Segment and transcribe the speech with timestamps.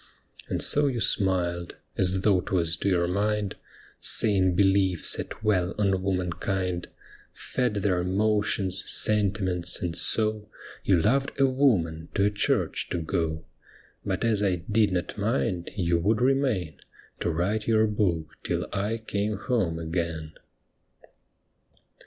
[0.49, 3.57] And so you smiled, as though 'twas to your mind,
[3.99, 6.87] Saying belief sat well on womankind,
[7.33, 10.49] Fed their emotions, sentiments, and so
[10.83, 13.45] You loved a woman to a church to go.
[14.03, 16.79] But as I did not mind, you would remain
[17.19, 20.33] To write your book till I came home again.